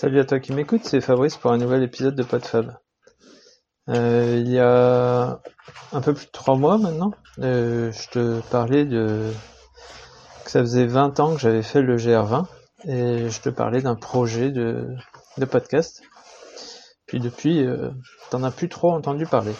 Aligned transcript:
Salut 0.00 0.20
à 0.20 0.24
toi 0.24 0.38
qui 0.38 0.52
m'écoute, 0.52 0.82
c'est 0.84 1.00
Fabrice 1.00 1.36
pour 1.36 1.50
un 1.50 1.58
nouvel 1.58 1.82
épisode 1.82 2.14
de 2.14 2.22
PodFab. 2.22 2.78
Euh, 3.88 4.36
il 4.38 4.48
y 4.48 4.60
a 4.60 5.40
un 5.92 6.00
peu 6.00 6.14
plus 6.14 6.26
de 6.26 6.30
trois 6.30 6.54
mois 6.54 6.78
maintenant, 6.78 7.10
euh, 7.40 7.90
je 7.90 8.08
te 8.08 8.40
parlais 8.48 8.84
de 8.84 9.32
que 10.44 10.50
ça 10.52 10.60
faisait 10.60 10.86
20 10.86 11.18
ans 11.18 11.34
que 11.34 11.40
j'avais 11.40 11.64
fait 11.64 11.82
le 11.82 11.96
GR20 11.96 12.44
et 12.84 13.28
je 13.28 13.40
te 13.40 13.48
parlais 13.48 13.82
d'un 13.82 13.96
projet 13.96 14.52
de, 14.52 14.86
podcast. 15.50 16.00
Puis 17.06 17.18
depuis, 17.18 17.66
euh, 17.66 17.90
t'en 18.30 18.44
as 18.44 18.52
plus 18.52 18.68
trop 18.68 18.92
entendu 18.92 19.26
parler. 19.26 19.54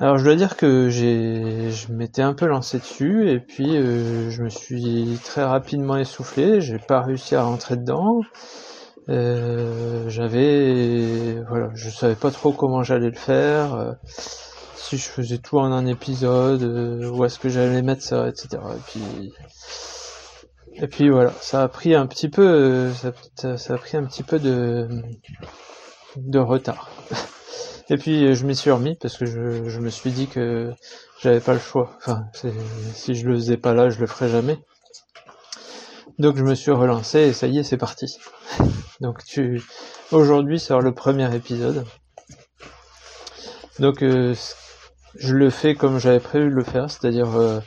Alors 0.00 0.16
je 0.16 0.24
dois 0.24 0.36
dire 0.36 0.56
que 0.56 0.88
j'ai, 0.88 1.72
je 1.72 1.92
m'étais 1.92 2.22
un 2.22 2.32
peu 2.32 2.46
lancé 2.46 2.78
dessus 2.78 3.28
et 3.28 3.38
puis 3.38 3.76
euh, 3.76 4.30
je 4.30 4.42
me 4.42 4.48
suis 4.48 5.18
très 5.24 5.44
rapidement 5.44 5.98
essoufflé. 5.98 6.62
J'ai 6.62 6.78
pas 6.78 7.02
réussi 7.02 7.34
à 7.34 7.42
rentrer 7.42 7.76
dedans. 7.76 8.22
Euh, 9.08 10.08
j'avais, 10.08 11.42
voilà, 11.48 11.70
je 11.74 11.88
savais 11.88 12.14
pas 12.14 12.30
trop 12.30 12.52
comment 12.52 12.82
j'allais 12.82 13.10
le 13.10 13.16
faire. 13.16 13.74
euh, 13.74 13.92
si 14.76 14.96
je 14.96 15.08
faisais 15.08 15.38
tout 15.38 15.58
en 15.58 15.72
un 15.72 15.86
épisode, 15.86 16.62
euh, 16.62 17.10
où 17.10 17.24
est-ce 17.24 17.38
que 17.38 17.48
j'allais 17.48 17.82
mettre 17.82 18.02
ça, 18.02 18.28
etc. 18.28 18.48
Et 18.76 18.80
puis, 18.90 19.32
et 20.74 20.86
puis 20.86 21.08
voilà, 21.10 21.32
ça 21.40 21.62
a 21.62 21.68
pris 21.68 21.94
un 21.94 22.06
petit 22.06 22.28
peu, 22.28 22.90
ça, 22.94 23.74
a 23.74 23.78
pris 23.78 23.96
un 23.96 24.04
petit 24.04 24.22
peu 24.22 24.38
de, 24.38 24.88
de 26.16 26.38
retard. 26.38 26.90
Et 27.90 27.96
puis 27.96 28.34
je 28.34 28.44
m'y 28.44 28.54
suis 28.54 28.70
remis 28.70 28.96
parce 29.00 29.16
que 29.16 29.24
je, 29.24 29.66
je 29.66 29.80
me 29.80 29.88
suis 29.88 30.10
dit 30.10 30.26
que 30.26 30.70
j'avais 31.22 31.40
pas 31.40 31.54
le 31.54 31.58
choix. 31.58 31.92
Enfin, 31.96 32.26
si 32.92 33.14
je 33.14 33.26
le 33.26 33.34
faisais 33.36 33.56
pas 33.56 33.72
là, 33.72 33.88
je 33.88 33.98
le 33.98 34.06
ferais 34.06 34.28
jamais. 34.28 34.58
Donc 36.18 36.36
je 36.36 36.42
me 36.42 36.56
suis 36.56 36.72
relancé 36.72 37.20
et 37.20 37.32
ça 37.32 37.46
y 37.46 37.58
est, 37.58 37.62
c'est 37.62 37.76
parti. 37.76 38.18
Donc 39.00 39.24
tu, 39.24 39.62
aujourd'hui 40.10 40.58
sort 40.58 40.80
le 40.80 40.92
premier 40.92 41.32
épisode. 41.34 41.84
Donc 43.78 44.02
euh, 44.02 44.34
je 45.14 45.34
le 45.36 45.50
fais 45.50 45.76
comme 45.76 45.98
j'avais 45.98 46.18
prévu 46.18 46.50
de 46.50 46.54
le 46.54 46.64
faire, 46.64 46.90
c'est-à-dire 46.90 47.36
euh, 47.36 47.60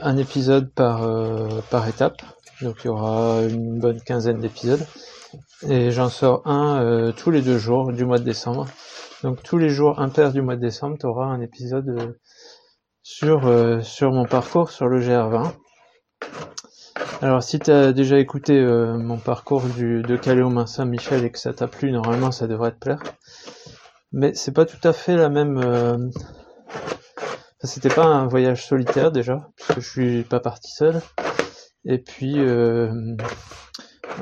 un 0.00 0.16
épisode 0.16 0.72
par 0.72 1.02
euh, 1.02 1.60
par 1.70 1.88
étape. 1.88 2.22
Donc 2.62 2.76
il 2.84 2.86
y 2.86 2.90
aura 2.90 3.42
une 3.42 3.80
bonne 3.80 4.00
quinzaine 4.00 4.38
d'épisodes 4.38 4.86
et 5.68 5.90
j'en 5.90 6.08
sors 6.08 6.46
un 6.46 7.12
tous 7.16 7.32
les 7.32 7.42
deux 7.42 7.58
jours 7.58 7.92
du 7.92 8.04
mois 8.04 8.18
de 8.18 8.24
décembre. 8.24 8.66
Donc 9.24 9.42
tous 9.42 9.58
les 9.58 9.70
jours 9.70 9.98
impairs 9.98 10.32
du 10.32 10.40
mois 10.40 10.54
de 10.54 10.60
décembre, 10.60 10.96
tu 11.00 11.06
auras 11.06 11.26
un 11.26 11.40
épisode 11.40 12.16
sur 13.02 13.50
sur 13.82 14.12
mon 14.12 14.24
parcours 14.24 14.70
sur 14.70 14.86
le 14.86 15.00
GR20. 15.00 15.52
Alors 17.22 17.42
si 17.42 17.58
tu 17.58 17.70
as 17.70 17.92
déjà 17.92 18.18
écouté 18.18 18.58
euh, 18.58 18.96
mon 18.98 19.16
parcours 19.18 19.62
de 19.62 20.16
Calais 20.16 20.42
au 20.42 20.50
Mont 20.50 20.66
Saint-Michel 20.66 21.24
et 21.24 21.30
que 21.30 21.38
ça 21.38 21.52
t'a 21.52 21.66
plu, 21.66 21.90
normalement 21.90 22.30
ça 22.30 22.46
devrait 22.46 22.72
te 22.72 22.78
plaire. 22.78 23.02
Mais 24.12 24.34
c'est 24.34 24.52
pas 24.52 24.66
tout 24.66 24.86
à 24.86 24.92
fait 24.92 25.16
la 25.16 25.28
même. 25.28 25.58
euh, 25.58 25.96
C'était 27.62 27.88
pas 27.88 28.04
un 28.04 28.26
voyage 28.26 28.64
solitaire 28.66 29.10
déjà, 29.12 29.48
puisque 29.56 29.80
je 29.80 29.90
suis 29.90 30.22
pas 30.22 30.40
parti 30.40 30.70
seul. 30.72 31.00
Et 31.84 31.98
puis 31.98 32.38
euh, 32.38 32.90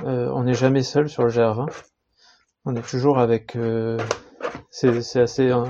euh, 0.04 0.28
on 0.32 0.44
n'est 0.44 0.54
jamais 0.54 0.82
seul 0.82 1.08
sur 1.08 1.24
le 1.24 1.30
GR20. 1.30 1.66
On 2.64 2.76
est 2.76 2.88
toujours 2.88 3.18
avec. 3.18 3.56
c'est 4.70 5.20
assez 5.20 5.50
euh, 5.50 5.64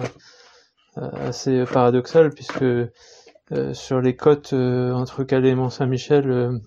assez 0.97 1.64
paradoxal 1.64 2.31
puisque 2.31 2.64
sur 3.72 4.00
les 4.00 4.16
côtes 4.16 4.53
entre 4.53 5.25
Calais 5.25 5.50
et 5.50 5.55
Mont 5.55 5.70
Saint-Michel 5.70 6.31
euh, 6.31 6.59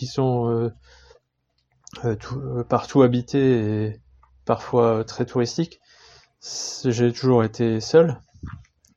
qui 0.00 0.06
sont 0.06 0.48
euh, 0.48 0.72
euh, 2.06 2.16
euh, 2.32 2.64
partout 2.64 3.02
habités 3.02 3.84
et 3.84 4.00
parfois 4.46 5.04
très 5.04 5.26
touristiques, 5.26 5.78
j'ai 6.86 7.12
toujours 7.12 7.44
été 7.44 7.80
seul, 7.80 8.18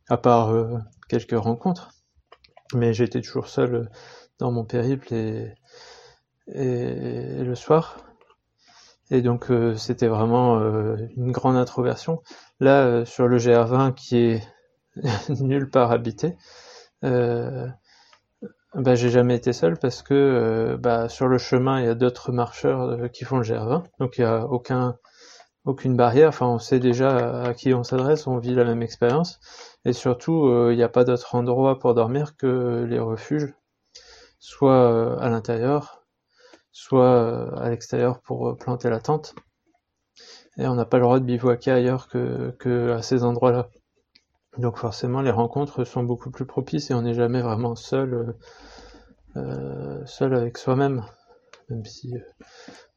à 0.08 0.16
part 0.16 0.56
quelques 1.10 1.38
rencontres, 1.38 1.90
mais 2.74 2.94
j'étais 2.94 3.20
toujours 3.20 3.50
seul 3.50 3.90
dans 4.40 4.54
mon 4.54 4.64
périple 4.64 5.14
et, 5.14 5.54
et, 6.48 7.44
le 7.44 7.56
soir. 7.56 7.98
Et 9.12 9.22
donc 9.22 9.52
c'était 9.76 10.08
vraiment 10.08 10.58
une 11.18 11.34
grande 11.34 11.58
introversion. 11.58 12.22
Là, 12.62 13.04
sur 13.04 13.28
le 13.28 13.38
GR20 13.38 13.94
qui 13.94 14.18
est 14.20 14.48
nulle 15.30 15.70
part 15.70 15.92
habité, 15.92 16.38
bah, 18.76 18.96
j'ai 18.96 19.10
jamais 19.10 19.36
été 19.36 19.54
seul 19.54 19.78
parce 19.78 20.02
que 20.02 20.14
euh, 20.14 20.78
bah, 20.78 21.08
sur 21.10 21.28
le 21.28 21.38
chemin 21.38 21.80
il 21.80 21.86
y 21.86 21.90
a 21.90 21.96
d'autres 21.96 22.32
marcheurs 22.32 22.82
euh, 22.82 23.08
qui 23.08 23.24
font 23.26 23.38
le 23.38 23.44
GR20, 23.44 23.84
donc 24.00 24.18
il 24.18 24.22
y 24.22 24.24
a 24.24 24.46
aucun 24.46 24.98
aucune 25.66 25.96
barrière. 25.96 26.30
Enfin, 26.30 26.48
on 26.48 26.60
sait 26.60 26.80
déjà 26.80 27.44
à 27.44 27.54
qui 27.54 27.74
on 27.74 27.84
s'adresse, 27.84 28.28
on 28.28 28.38
vit 28.40 28.56
la 28.56 28.66
même 28.66 28.82
expérience, 28.84 29.40
et 29.86 29.94
surtout 29.94 30.48
euh, 30.48 30.74
il 30.74 30.78
n'y 30.78 30.84
a 30.84 30.90
pas 30.90 31.04
d'autre 31.06 31.36
endroit 31.36 31.80
pour 31.80 31.94
dormir 31.96 32.36
que 32.38 32.86
les 32.90 33.00
refuges, 33.00 33.54
soit 34.40 35.22
à 35.22 35.30
l'intérieur, 35.30 36.04
soit 36.72 37.56
à 37.60 37.70
l'extérieur 37.70 38.22
pour 38.22 38.58
planter 38.58 38.90
la 38.90 39.00
tente. 39.00 39.36
Et 40.58 40.68
on 40.68 40.76
n'a 40.76 40.86
pas 40.86 40.98
le 40.98 41.04
droit 41.04 41.20
de 41.20 41.26
bivouaquer 41.26 41.72
ailleurs 41.72 42.08
que, 42.08 42.52
que 42.60 42.92
à 42.92 43.02
ces 43.02 43.24
endroits-là. 43.24 43.70
Donc 44.58 44.78
forcément, 44.78 45.22
les 45.22 45.32
rencontres 45.32 45.84
sont 45.84 46.04
beaucoup 46.04 46.30
plus 46.30 46.46
propices 46.46 46.92
et 46.92 46.94
on 46.94 47.02
n'est 47.02 47.14
jamais 47.14 47.42
vraiment 47.42 47.76
seul, 47.76 48.14
euh, 48.14 48.34
euh, 49.38 50.06
seul 50.06 50.36
avec 50.36 50.58
soi-même, 50.58 51.04
même 51.70 51.86
si 51.86 52.16
euh, 52.16 52.20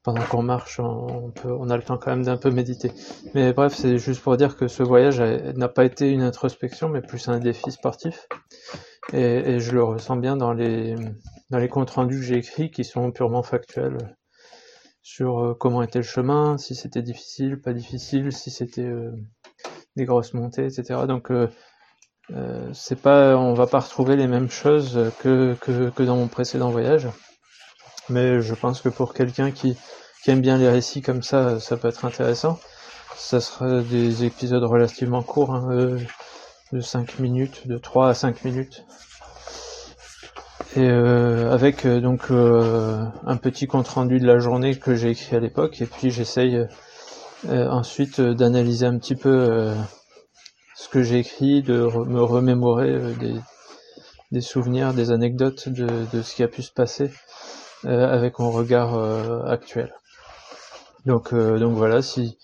pendant 0.03 0.23
qu'on 0.23 0.43
marche, 0.43 0.79
on, 0.81 1.31
peut, 1.31 1.51
on 1.51 1.71
a 1.71 1.77
le 1.77 1.83
temps 1.83 1.99
quand 1.99 2.11
même 2.11 2.25
d'un 2.25 2.37
peu 2.37 2.51
méditer. 2.51 2.93
Mais 3.35 3.53
bref, 3.53 3.75
c'est 3.75 3.99
juste 3.99 4.23
pour 4.23 4.37
dire 4.37 4.57
que 4.57 4.69
ce 4.69 4.83
voyage 4.83 5.21
n'a 5.21 5.69
pas 5.69 5.85
été 5.85 6.11
une 6.11 6.23
introspection, 6.23 6.89
mais 6.89 7.01
plus 7.01 7.29
un 7.29 7.39
défi 7.39 7.73
sportif. 7.73 8.29
Et, 9.13 9.21
et 9.21 9.61
je 9.61 9.73
le 9.73 9.83
ressens 9.83 10.17
bien 10.17 10.37
dans 10.37 10.53
les, 10.53 10.95
dans 11.51 11.59
les 11.59 11.69
comptes 11.69 11.91
rendus 11.91 12.19
que 12.19 12.25
j'ai 12.25 12.37
écrits, 12.37 12.71
qui 12.71 12.85
sont 12.85 13.11
purement 13.13 13.43
factuels 13.43 13.99
sur 15.07 15.39
euh, 15.39 15.55
comment 15.55 15.85
était 15.85 16.01
le 16.01 16.05
chemin, 16.05 16.59
si 16.59 16.75
c'était 16.75 17.01
difficile, 17.01 17.61
pas 17.61 17.73
difficile, 17.73 18.33
si 18.33 18.51
c'était 18.51 18.83
euh, 18.83 19.13
des 19.97 20.05
grosses 20.05 20.35
montées, 20.35 20.67
etc. 20.67 21.01
Donc 21.09 21.31
euh, 21.31 21.49
euh, 22.35 22.69
c'est 22.73 23.01
pas, 23.01 23.37
on 23.37 23.55
va 23.55 23.67
pas 23.67 23.81
retrouver 23.81 24.17
les 24.17 24.27
mêmes 24.27 24.51
choses 24.51 25.13
que, 25.21 25.55
que, 25.61 26.03
dans 26.03 26.17
mon 26.17 26.29
précédent 26.29 26.71
voyage. 26.71 27.09
Mais 28.09 28.41
je 28.41 28.55
pense 28.55 28.81
que 28.81 28.89
pour 28.89 29.15
quelqu'un 29.15 29.51
qui, 29.51 29.77
qui 30.23 30.31
aime 30.31 30.41
bien 30.41 30.59
les 30.59 30.69
récits 30.69 31.03
comme 31.03 31.23
ça, 31.23 31.61
ça 31.61 31.77
peut 31.77 31.89
être 31.89 32.05
intéressant. 32.05 32.59
Ça 33.17 33.41
sera 33.41 33.81
des 33.81 34.25
épisodes 34.25 34.63
relativement 34.63 35.23
courts, 35.23 35.55
hein, 35.55 35.69
euh, 35.71 35.99
de 36.73 36.81
5 36.81 37.19
minutes, 37.19 37.67
de 37.67 37.79
3 37.79 38.11
à 38.11 38.15
5 38.15 38.45
minutes. 38.45 38.85
Et 40.77 40.81
euh, 40.81 41.51
avec 41.53 41.87
donc 41.87 42.31
un 42.31 43.37
petit 43.37 43.67
compte 43.67 43.89
rendu 43.89 44.19
de 44.21 44.27
la 44.27 44.39
journée 44.39 44.79
que 44.79 44.95
j'ai 44.95 45.11
écrit 45.11 45.37
à 45.37 45.41
l'époque, 45.41 45.81
et 45.81 45.87
puis 45.87 46.11
j'essaye 46.11 46.67
ensuite 47.49 48.21
euh, 48.21 48.35
d'analyser 48.35 48.87
un 48.87 48.99
petit 48.99 49.15
peu 49.17 49.29
euh, 49.31 49.75
ce 50.75 50.89
que 50.89 51.03
j'ai 51.03 51.19
écrit, 51.19 51.63
de 51.63 51.75
me 52.07 52.23
remémorer 52.23 52.91
euh, 52.91 53.13
des, 53.15 53.35
des 54.33 54.41
souvenirs, 54.41 54.95
des 54.95 55.11
anecdotes 55.11 55.69
de, 55.69 56.07
de 56.13 56.23
ce 56.23 56.35
qui 56.35 56.43
a 56.43 56.49
pu 56.49 56.63
se 56.63 56.73
passer 56.73 57.11
euh, 57.85 58.13
avec 58.13 58.39
mon 58.39 58.51
regard 58.51 58.95
euh, 58.97 59.43
actuel. 59.47 59.93
Donc, 61.07 61.33
euh, 61.33 61.59
donc 61.59 61.77
voilà, 61.77 62.03
si, 62.03 62.37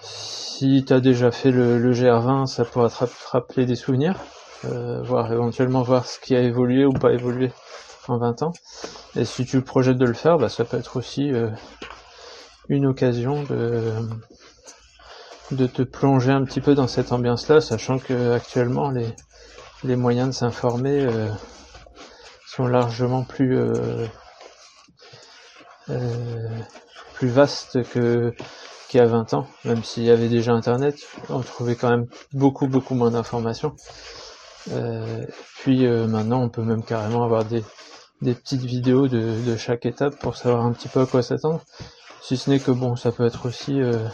si 0.00 0.84
tu 0.86 0.92
as 0.92 1.00
déjà 1.00 1.30
fait 1.30 1.50
le, 1.50 1.78
le 1.78 1.92
GR20, 1.92 2.46
ça 2.46 2.64
pourra 2.64 2.88
te 2.88 2.94
rapp- 2.96 3.24
rappeler 3.30 3.66
des 3.66 3.76
souvenirs, 3.76 4.16
euh, 4.64 5.02
voir 5.02 5.32
éventuellement 5.32 5.82
voir 5.82 6.06
ce 6.06 6.18
qui 6.20 6.36
a 6.36 6.40
évolué 6.40 6.84
ou 6.84 6.92
pas 6.92 7.12
évolué 7.12 7.50
en 8.06 8.18
20 8.18 8.42
ans. 8.42 8.52
Et 9.16 9.24
si 9.24 9.44
tu 9.44 9.60
projettes 9.62 9.98
de 9.98 10.06
le 10.06 10.14
faire, 10.14 10.38
bah, 10.38 10.48
ça 10.48 10.64
peut 10.64 10.76
être 10.78 10.96
aussi 10.96 11.32
euh, 11.32 11.50
une 12.68 12.86
occasion 12.86 13.42
de, 13.44 13.92
de 15.50 15.66
te 15.66 15.82
plonger 15.82 16.32
un 16.32 16.44
petit 16.44 16.60
peu 16.60 16.74
dans 16.74 16.88
cette 16.88 17.12
ambiance-là, 17.12 17.60
sachant 17.60 17.98
que 17.98 18.32
actuellement 18.32 18.90
les, 18.90 19.08
les 19.84 19.96
moyens 19.96 20.28
de 20.28 20.34
s'informer 20.34 21.04
euh, 21.06 21.28
sont 22.46 22.66
largement 22.66 23.24
plus 23.24 23.56
euh, 23.58 24.06
euh, 25.90 26.48
plus 27.14 27.28
vastes 27.28 27.82
que 27.90 28.34
qu'il 28.88 28.98
y 28.98 29.02
a 29.02 29.06
20 29.06 29.34
ans, 29.34 29.46
même 29.64 29.84
s'il 29.84 30.04
y 30.04 30.10
avait 30.10 30.28
déjà 30.28 30.52
Internet, 30.54 30.96
on 31.28 31.40
trouvait 31.40 31.74
quand 31.74 31.90
même 31.90 32.06
beaucoup 32.32 32.66
beaucoup 32.66 32.94
moins 32.94 33.10
d'informations. 33.10 33.74
Euh, 34.72 35.24
puis 35.60 35.86
euh, 35.86 36.06
maintenant, 36.06 36.42
on 36.42 36.48
peut 36.48 36.62
même 36.62 36.82
carrément 36.82 37.24
avoir 37.24 37.44
des, 37.44 37.62
des 38.22 38.34
petites 38.34 38.62
vidéos 38.62 39.08
de, 39.08 39.34
de 39.46 39.56
chaque 39.56 39.86
étape 39.86 40.18
pour 40.18 40.36
savoir 40.36 40.64
un 40.64 40.72
petit 40.72 40.88
peu 40.88 41.00
à 41.00 41.06
quoi 41.06 41.22
s'attendre. 41.22 41.60
Si 42.22 42.36
ce 42.36 42.50
n'est 42.50 42.60
que 42.60 42.70
bon, 42.70 42.96
ça 42.96 43.12
peut 43.12 43.26
être 43.26 43.46
aussi 43.46 43.80
euh, 43.80 44.08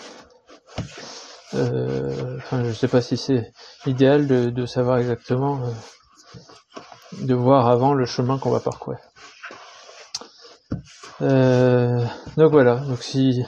euh, 1.55 2.37
enfin, 2.39 2.65
je 2.65 2.73
sais 2.73 2.89
pas 2.89 3.01
si 3.01 3.17
c'est 3.17 3.53
idéal 3.87 4.27
de, 4.27 4.67
savoir 4.67 4.99
exactement, 4.99 5.61
euh, 5.63 7.25
de 7.25 7.35
voir 7.35 7.69
avant 7.69 7.95
le 7.95 8.07
chemin 8.07 8.39
qu'on 8.39 8.51
va 8.51 8.61
parcourir. 8.61 8.99
Euh, 11.23 12.05
donc 12.37 12.51
voilà, 12.51 12.77
donc 12.77 13.03
si 13.03 13.45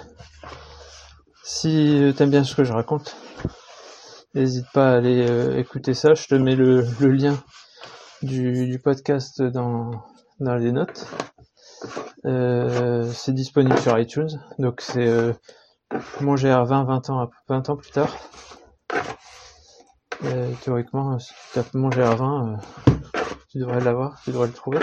Si 1.42 2.12
t'aimes 2.16 2.30
bien 2.30 2.44
ce 2.44 2.54
que 2.54 2.64
je 2.64 2.72
raconte, 2.72 3.16
n'hésite 4.34 4.66
pas 4.72 4.90
à 4.92 4.96
aller 4.96 5.26
euh, 5.28 5.58
écouter 5.58 5.94
ça. 5.94 6.14
Je 6.14 6.26
te 6.26 6.34
mets 6.34 6.56
le, 6.56 6.82
lien 7.00 7.36
du, 8.22 8.80
podcast 8.82 9.42
dans, 9.42 9.90
dans 10.38 10.54
les 10.54 10.70
notes. 10.70 11.06
Euh, 12.26 13.10
c'est 13.12 13.32
disponible 13.32 13.78
sur 13.78 13.98
iTunes, 13.98 14.40
donc 14.58 14.80
c'est 14.80 15.06
euh, 15.06 15.32
mon 16.20 16.34
GR20 16.34 16.86
20 16.86 17.10
ans 17.10 17.30
20 17.48 17.70
ans 17.70 17.76
plus 17.76 17.90
tard. 17.92 18.12
théoriquement, 20.62 21.18
si 21.18 21.32
tu 21.32 21.54
tapes 21.54 21.74
mon 21.74 21.88
GR20, 21.88 22.58
tu 23.48 23.58
devrais 23.58 23.80
l'avoir, 23.80 24.20
tu 24.24 24.30
devrais 24.30 24.48
le 24.48 24.52
trouver. 24.52 24.80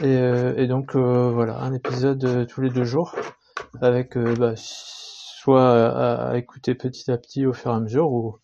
Et, 0.00 0.66
donc 0.68 0.94
voilà, 0.94 1.58
un 1.58 1.72
épisode 1.74 2.46
tous 2.46 2.60
les 2.60 2.70
deux 2.70 2.84
jours 2.84 3.16
avec 3.80 4.16
bah, 4.16 4.52
soit 4.56 6.28
à, 6.30 6.36
écouter 6.36 6.74
petit 6.74 7.10
à 7.10 7.18
petit 7.18 7.46
au 7.46 7.52
fur 7.52 7.72
et 7.72 7.74
à 7.74 7.80
mesure, 7.80 8.12
ou, 8.12 8.38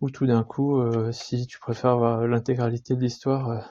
ou 0.00 0.10
tout 0.10 0.26
d'un 0.26 0.44
coup, 0.44 0.78
euh, 0.78 1.10
si 1.12 1.46
tu 1.46 1.58
préfères 1.58 2.26
l'intégralité 2.26 2.94
de 2.94 3.00
l'histoire 3.00 3.68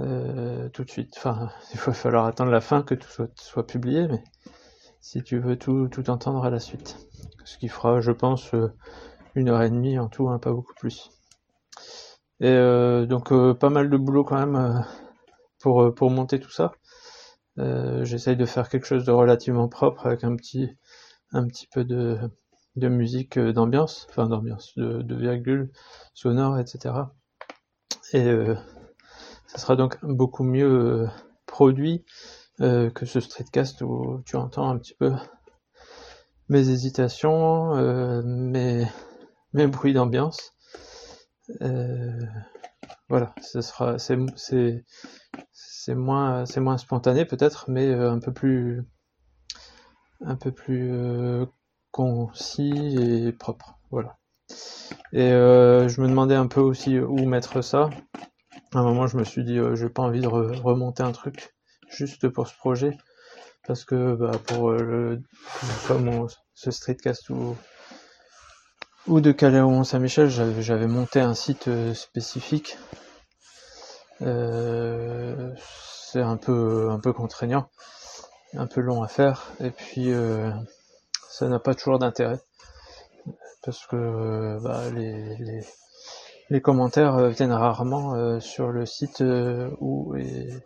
euh, 0.00 0.64
euh, 0.64 0.68
tout 0.70 0.84
de 0.84 0.90
suite. 0.90 1.14
Enfin, 1.16 1.50
il 1.74 1.80
va 1.80 1.92
falloir 1.92 2.26
attendre 2.26 2.50
la 2.50 2.60
fin 2.60 2.82
que 2.82 2.94
tout 2.94 3.08
soit, 3.08 3.30
soit 3.38 3.66
publié, 3.66 4.08
mais 4.08 4.22
si 5.00 5.22
tu 5.22 5.38
veux 5.38 5.56
tout, 5.56 5.88
tout 5.88 6.10
entendre 6.10 6.44
à 6.44 6.50
la 6.50 6.60
suite. 6.60 6.96
Ce 7.44 7.58
qui 7.58 7.68
fera, 7.68 8.00
je 8.00 8.12
pense, 8.12 8.52
une 9.34 9.48
heure 9.50 9.62
et 9.62 9.70
demie 9.70 9.98
en 9.98 10.08
tout, 10.08 10.28
hein, 10.28 10.38
pas 10.38 10.52
beaucoup 10.52 10.74
plus. 10.74 11.10
Et 12.40 12.54
donc 13.06 13.32
pas 13.58 13.70
mal 13.70 13.90
de 13.90 13.96
boulot 13.96 14.24
quand 14.24 14.38
même 14.38 14.84
pour, 15.60 15.94
pour 15.94 16.10
monter 16.10 16.40
tout 16.40 16.50
ça. 16.50 16.72
J'essaye 17.56 18.36
de 18.36 18.46
faire 18.46 18.68
quelque 18.68 18.86
chose 18.86 19.04
de 19.04 19.12
relativement 19.12 19.68
propre 19.68 20.06
avec 20.06 20.24
un 20.24 20.34
petit 20.36 20.70
un 21.32 21.46
petit 21.46 21.66
peu 21.66 21.84
de, 21.84 22.18
de 22.76 22.88
musique 22.88 23.36
euh, 23.36 23.52
d'ambiance, 23.52 24.06
enfin 24.10 24.28
d'ambiance, 24.28 24.72
de, 24.76 25.02
de 25.02 25.14
virgule 25.14 25.70
sonore, 26.14 26.58
etc. 26.58 26.94
Et 28.12 28.22
euh, 28.22 28.54
ça 29.54 29.58
sera 29.58 29.76
donc 29.76 29.98
beaucoup 30.04 30.44
mieux 30.44 31.02
euh, 31.02 31.06
produit 31.46 32.04
que 32.58 33.04
ce 33.04 33.18
streetcast 33.18 33.82
où 33.82 34.22
tu 34.24 34.36
entends 34.36 34.68
un 34.70 34.78
petit 34.78 34.94
peu 34.94 35.12
mes 36.48 36.68
hésitations, 36.68 37.74
mes, 38.22 38.86
mes 39.52 39.66
bruits 39.66 39.92
d'ambiance. 39.92 40.52
voilà, 43.08 43.34
ce 43.42 43.60
sera, 43.60 43.98
c'est, 43.98 44.16
moins, 45.96 46.46
c'est 46.46 46.60
moins 46.60 46.78
spontané 46.78 47.24
peut-être, 47.24 47.64
mais 47.68 47.92
un 47.92 48.20
peu 48.20 48.32
plus, 48.32 48.84
un 50.24 50.36
peu 50.36 50.52
plus 50.52 50.90
euh, 50.92 51.46
concis 51.90 52.96
et 52.98 53.32
propre. 53.32 53.78
Voilà. 53.90 54.16
Et 55.12 55.32
euh, 55.32 55.88
je 55.88 56.00
me 56.00 56.08
demandais 56.08 56.34
un 56.34 56.46
peu 56.46 56.60
aussi 56.60 56.98
où 56.98 57.26
mettre 57.26 57.62
ça. 57.62 57.90
À 58.74 58.78
un 58.78 58.82
moment, 58.82 59.06
je 59.06 59.16
me 59.16 59.24
suis 59.24 59.44
dit, 59.44 59.58
euh, 59.58 59.76
j'ai 59.76 59.88
pas 59.88 60.02
envie 60.02 60.20
de 60.20 60.26
remonter 60.26 61.02
un 61.02 61.12
truc 61.12 61.54
juste 61.88 62.28
pour 62.28 62.48
ce 62.48 62.56
projet, 62.56 62.96
parce 63.66 63.84
que 63.84 64.14
bah, 64.14 64.32
pour 64.46 64.72
le, 64.72 65.22
ce 66.54 66.70
streetcast 66.70 67.30
ou 67.30 67.56
ou 69.06 69.20
de 69.20 69.32
Calais 69.32 69.60
Saint-Michel, 69.84 70.30
j'avais 70.30 70.86
monté 70.86 71.20
un 71.20 71.34
site 71.34 71.68
spécifique. 71.94 72.78
c'est 74.18 74.26
un 76.20 76.36
peu 76.36 76.90
un 76.90 76.98
peu 76.98 77.12
contraignant 77.12 77.68
un 78.56 78.66
peu 78.66 78.80
long 78.80 79.02
à 79.02 79.08
faire. 79.08 79.52
Et 79.60 79.70
puis 79.70 80.12
euh, 80.12 80.50
ça 81.28 81.48
n'a 81.48 81.58
pas 81.58 81.74
toujours 81.74 81.98
d'intérêt. 81.98 82.40
Parce 83.62 83.86
que 83.86 83.96
euh, 83.96 84.60
bah, 84.60 84.90
les, 84.90 85.36
les, 85.36 85.64
les, 86.50 86.60
commentaires 86.60 87.16
euh, 87.16 87.28
viennent 87.28 87.52
rarement 87.52 88.40
sur 88.40 88.68
le 88.68 88.86
site 88.86 89.22
où 89.80 90.14
est, 90.16 90.62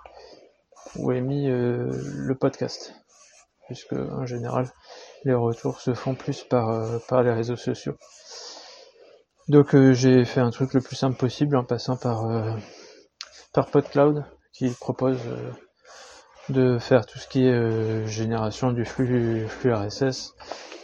où 0.97 1.13
est 1.13 1.21
mis 1.21 1.47
le 1.49 2.35
podcast 2.39 2.95
puisque 3.67 3.93
en 3.93 4.27
général 4.27 4.71
les 5.25 5.35
retours 5.35 5.81
se 5.81 5.95
font 5.95 6.15
plus 6.15 6.45
par, 6.45 7.23
les 7.23 7.33
réseaux 7.33 7.57
sociaux 7.57 7.97
donc 9.49 9.77
j'ai 9.93 10.25
fait 10.25 10.41
un 10.41 10.51
truc 10.51 10.75
le 10.75 10.81
plus 10.81 10.97
simple 10.97 11.17
possible 11.17 11.57
en 11.57 11.65
passant 11.65 11.97
par 11.97 12.57
par 13.53 13.67
PodCloud 13.67 14.25
qui 14.53 14.71
propose 14.71 15.19
de 16.49 16.79
faire 16.79 17.07
tout 17.07 17.19
ce 17.19 17.29
qui 17.29 17.45
est 17.47 17.53
euh, 17.53 18.07
génération 18.07 18.73
du 18.73 18.85
flux, 18.85 19.47
flux 19.49 19.73
RSS, 19.73 20.35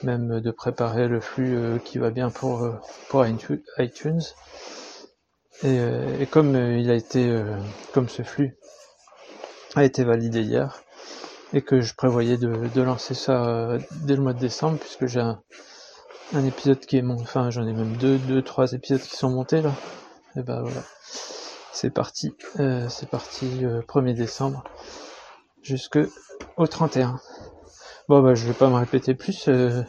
même 0.02 0.41
de 0.41 0.50
préparer 0.50 1.08
le 1.08 1.20
flux 1.20 1.56
euh, 1.56 1.79
qui 1.79 1.99
va 1.99 2.11
bien 2.11 2.29
euh, 2.29 2.73
pour 3.08 3.26
iTunes. 3.26 4.23
Et, 5.64 5.78
et 6.20 6.26
comme 6.26 6.55
il 6.56 6.90
a 6.90 6.94
été, 6.94 7.43
comme 7.93 8.08
ce 8.08 8.22
flux 8.22 8.56
a 9.75 9.84
été 9.84 10.05
validé 10.05 10.43
hier, 10.43 10.82
et 11.52 11.62
que 11.62 11.81
je 11.81 11.94
prévoyais 11.94 12.37
de, 12.37 12.69
de 12.75 12.82
lancer 12.82 13.14
ça 13.14 13.78
dès 14.02 14.14
le 14.14 14.22
mois 14.22 14.34
de 14.34 14.40
décembre, 14.40 14.78
puisque 14.78 15.06
j'ai 15.06 15.20
un, 15.20 15.40
un 16.34 16.44
épisode 16.44 16.81
qui 16.81 16.99
est 16.99 17.02
monté, 17.02 17.22
enfin 17.22 17.50
j'en 17.50 17.66
ai 17.66 17.72
même 17.72 17.96
deux, 17.96 18.19
deux, 18.19 18.43
trois 18.43 18.72
épisodes 18.72 19.00
qui 19.00 19.16
sont 19.16 19.31
montés 19.31 19.62
là. 19.62 19.72
Et 20.37 20.43
ben 20.43 20.61
voilà, 20.62 20.82
c'est 21.72 21.90
parti, 21.90 22.34
c'est 22.56 23.08
parti 23.08 23.64
1er 23.88 24.14
décembre 24.14 24.64
jusque 25.64 25.99
au 26.56 26.67
31. 26.67 27.19
Bon 28.08 28.22
bah 28.22 28.34
je 28.34 28.46
vais 28.46 28.52
pas 28.52 28.69
me 28.69 28.75
répéter 28.75 29.14
plus, 29.14 29.49
euh, 29.49 29.82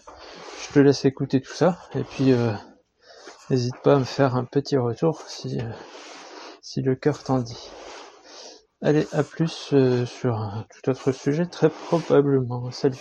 je 0.62 0.74
te 0.74 0.80
laisse 0.80 1.04
écouter 1.06 1.42
tout 1.42 1.54
ça 1.54 1.78
et 1.94 2.04
puis 2.04 2.32
euh, 2.32 2.54
n'hésite 3.50 3.78
pas 3.84 3.96
à 3.96 4.00
me 4.00 4.04
faire 4.04 4.36
un 4.36 4.46
petit 4.46 4.78
retour 4.78 5.22
si 5.28 5.60
euh, 5.60 5.72
si 6.62 6.82
le 6.82 6.96
cœur 6.96 7.24
t'en 7.24 7.40
dit. 7.40 7.70
Allez, 8.82 9.08
à 9.12 9.24
plus 9.24 9.74
sur 10.06 10.36
un 10.38 10.66
tout 10.70 10.90
autre 10.90 11.12
sujet 11.12 11.46
très 11.46 11.70
probablement. 11.70 12.72
Salut. 12.72 12.98